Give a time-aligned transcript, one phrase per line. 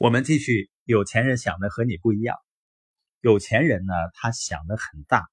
[0.00, 2.34] 我们继续，有钱人想的和你不一样。
[3.20, 5.28] 有钱人呢，他想的很大，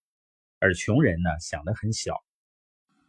[0.60, 2.18] 而穷人呢，想的很小。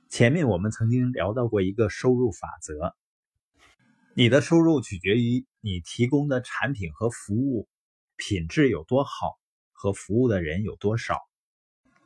[0.08, 2.94] 前面我们曾经聊到过一个收入法则，
[4.14, 7.68] 你的收入取决于你提供的产品和服务
[8.14, 9.36] 品质有多好，
[9.72, 11.18] 和服务的人有多少。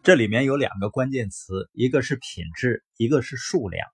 [0.03, 3.87] 这里面有两个关键词，一个是品质，一个是数量。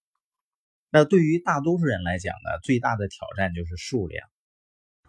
[0.88, 4.24] 那对于大多数人来讲呢，最大的挑战就是数量。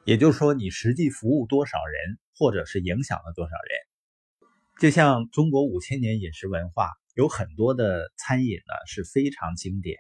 [0.10, 4.50] 也就是说，你实际服务多少人，或者是影响了多少人？
[4.80, 10.00] 就像中国五千年饮食文化，有很多的餐饮呢是非常经典，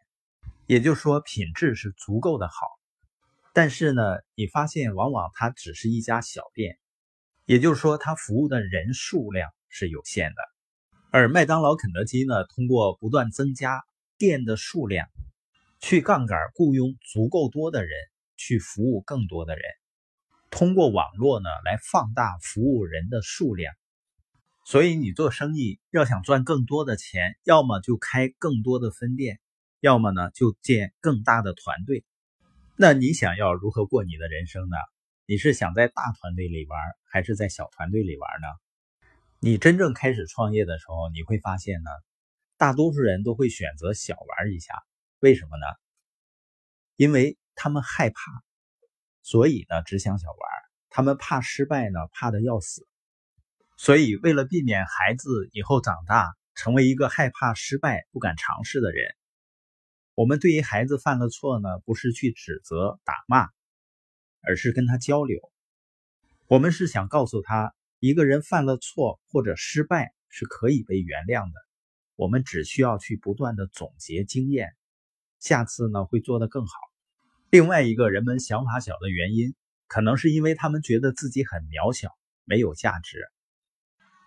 [0.66, 2.56] 也就是说品质是足够的好。
[3.54, 4.02] 但是呢，
[4.34, 6.80] 你发现往往它只是一家小店，
[7.46, 10.42] 也就是说它服务的人数量是有限的。
[11.12, 13.80] 而麦当劳、肯德基呢，通过不断增加
[14.18, 15.08] 店的数量，
[15.80, 17.92] 去杠杆雇佣足够多的人
[18.38, 19.64] 去服务更多的人。
[20.52, 23.74] 通过网络呢来放大服务人的数量，
[24.66, 29.40] 所以你做生意要想赚更多的钱，要么就开更多的分店，
[29.80, 32.04] 要么呢就建更大的团队。
[32.76, 34.78] 那你想要如何过你的人生呢？
[35.26, 38.48] 你是想在大团队里玩，还是在小团队里玩呢？
[39.40, 41.92] 你真正开始创业的时候，你会发现呢，
[42.58, 44.74] 大多数人都会选择小玩一下，
[45.20, 45.66] 为什么呢？
[46.96, 48.20] 因为他们害怕。
[49.30, 50.40] 所以呢，只想小玩，
[50.90, 52.88] 他们怕失败呢，怕的要死。
[53.78, 59.14] 所以为了避免孩子以后长大成为一个害怕失败、不敢尝试的人，
[60.16, 63.50] 我们对于孩子犯了错呢，不是去指责、打骂，
[64.42, 65.40] 而是跟他交流。
[66.48, 71.60] 我们是想告诉他，一个人犯了错或者失败是可以被原谅的。
[72.16, 74.76] 我们只需要去不断的总结经验，
[75.40, 76.89] 下次呢会做得更好。
[77.52, 79.56] 另外一个人们想法小的原因，
[79.88, 83.26] 可能是因为他们觉得自己很渺小，没有价值。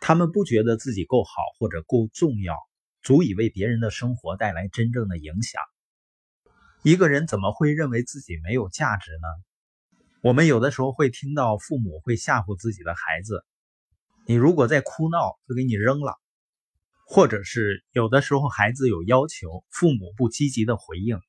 [0.01, 2.56] 他们不觉得自己够好或者够重要，
[3.01, 5.63] 足以为别人的生活带来真正的影响。
[6.83, 9.29] 一个人怎么会认为自己没有价值呢？
[10.20, 13.45] 我们有的时候会听到父母会吓唬自己的孩子
[14.27, 16.19] ：“你如果再哭闹，就给你扔了。”
[17.07, 21.20] 或者是有的时候孩子有要求，父母不积极的回应。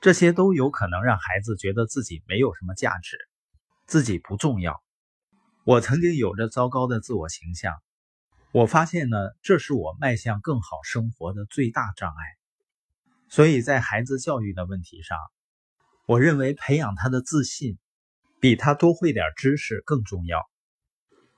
[0.00, 3.18] 这些都有可能让孩子觉得自己没有什么价值，
[3.86, 4.80] 自己不重要。
[5.64, 7.74] 我曾经有着糟糕的自我形象，
[8.52, 12.24] 我发现呢，这是我迈向更好生活的最大障碍。
[13.28, 15.18] 所以在孩子教育的问题上，
[16.06, 17.76] 我认为培养他的自信，
[18.40, 20.48] 比他多会点知识更重要。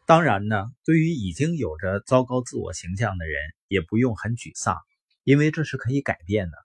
[0.06, 4.76] 当然呢，对于已经有着糟糕自我形象的人，也不用很沮丧，
[5.24, 6.58] 因为这是可以改变的。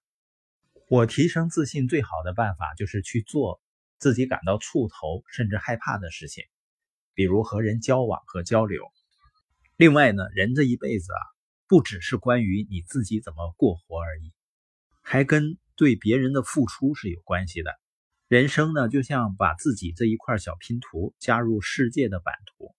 [0.87, 3.59] 我提升自信最好的办法就是去做
[3.97, 6.43] 自己感到触头甚至害怕的事情，
[7.15, 8.83] 比如和人交往和交流。
[9.77, 11.21] 另外呢，人这一辈子啊，
[11.67, 14.31] 不只是关于你自己怎么过活而已，
[15.01, 17.71] 还跟对别人的付出是有关系的。
[18.27, 22.75] 人生呢，就像把自己这一块小拼图加入世界的版图，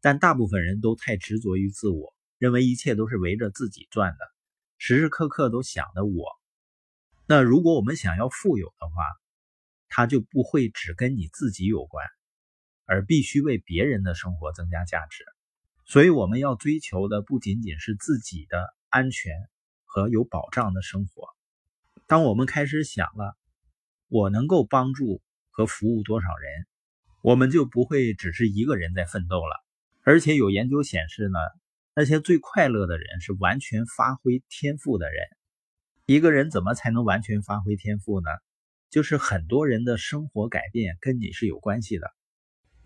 [0.00, 4.18] 但大部分人都太执着于自我，认为一切都是围着自己转的，
[4.78, 6.40] 时时刻刻都想着我。
[7.28, 9.02] 那如果我们想要富有的话，
[9.88, 12.06] 它就不会只跟你自己有关，
[12.84, 15.24] 而必须为别人的生活增加价值。
[15.84, 19.32] 所以我们要追求的不仅仅是自己的安全
[19.84, 21.28] 和有保障的生活。
[22.06, 23.36] 当我们开始想了，
[24.08, 25.20] 我能够帮助
[25.50, 26.66] 和服务多少人，
[27.22, 29.64] 我们就不会只是一个人在奋斗了。
[30.02, 31.38] 而且有研究显示呢，
[31.92, 35.26] 那些最快乐的人是完全发挥天赋的人。
[36.08, 38.28] 一个人怎么才能完全发挥天赋呢？
[38.90, 42.14] 就是很多人的生活改变跟你是有关系的。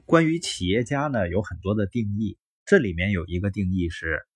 [0.06, 4.26] 关于企业家呢，有很多的定义，这里面有一个定义是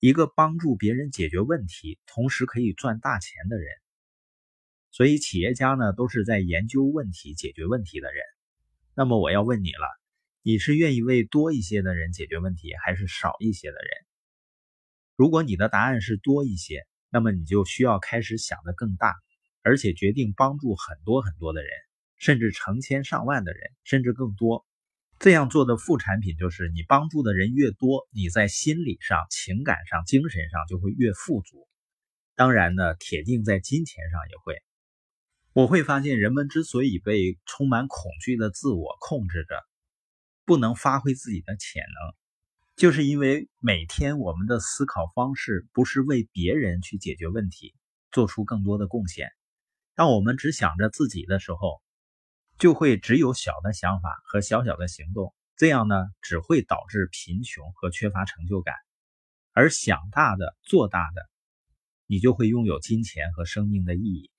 [0.00, 3.68] 一个帮助别人解决问题，同时可以赚大钱的人。
[4.90, 8.24] 所以企业家呢，都是在研究问题、解决问题的人。
[8.94, 9.86] 那么我要问你了，
[10.40, 13.90] 你是愿意为多一些的人解决问题，还是少一些的人？
[15.16, 16.86] 如果你的答案是多一些。
[17.10, 19.14] 那么你就需要开始想的更大，
[19.62, 21.70] 而且决定帮助很多很多的人，
[22.16, 24.66] 甚至成千上万的人，甚至更多。
[25.18, 31.66] 这样做的副产品就是，你帮助的人越多，你在心理上、情感上、精神上就会越富足。
[32.36, 34.62] 当然呢，铁定在金钱上也会。
[35.54, 39.60] 我会发现，人们之所以被充满恐惧的自我控制着，
[40.44, 42.14] 不能发挥自己的潜能。
[42.78, 47.74] 就是因为每天我们的思考方式不是为别人去解决问题，
[48.12, 49.32] 做出更多的贡献。
[49.96, 51.82] 当我们只想着自己的时候，
[52.56, 58.76] 就会只有小的想法和小小的行动，这样呢只会导致贫穷和缺乏成就感。
[59.52, 61.28] 而想大的、做大的，
[62.06, 64.30] 你就会拥有金钱和生命的意义。